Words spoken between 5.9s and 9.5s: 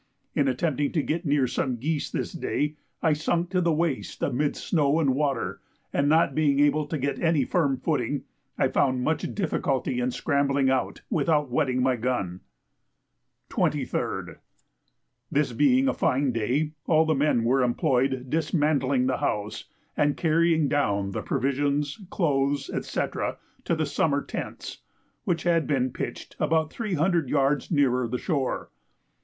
and not being able to get any firm footing, I found much